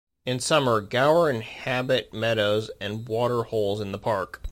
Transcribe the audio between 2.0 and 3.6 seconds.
meadows and water